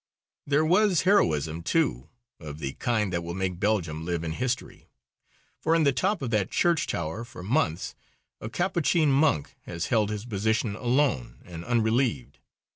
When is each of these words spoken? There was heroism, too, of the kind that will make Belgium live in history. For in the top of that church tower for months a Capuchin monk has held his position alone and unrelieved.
There 0.47 0.65
was 0.65 1.01
heroism, 1.03 1.61
too, 1.61 2.09
of 2.39 2.57
the 2.57 2.73
kind 2.73 3.13
that 3.13 3.21
will 3.23 3.35
make 3.35 3.59
Belgium 3.59 4.03
live 4.03 4.23
in 4.23 4.31
history. 4.31 4.89
For 5.59 5.75
in 5.75 5.83
the 5.83 5.91
top 5.93 6.23
of 6.23 6.31
that 6.31 6.49
church 6.49 6.87
tower 6.87 7.23
for 7.23 7.43
months 7.43 7.93
a 8.39 8.49
Capuchin 8.49 9.11
monk 9.11 9.55
has 9.67 9.89
held 9.93 10.09
his 10.09 10.25
position 10.25 10.75
alone 10.75 11.37
and 11.45 11.63
unrelieved. 11.63 12.39